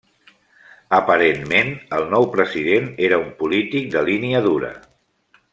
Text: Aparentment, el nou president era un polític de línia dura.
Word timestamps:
Aparentment, 0.99 1.69
el 1.99 2.07
nou 2.15 2.27
president 2.37 2.91
era 3.09 3.23
un 3.27 3.31
polític 3.43 3.95
de 3.97 4.07
línia 4.11 4.45
dura. 4.51 4.77